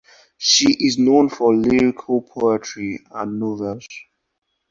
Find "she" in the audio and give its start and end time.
0.39-0.73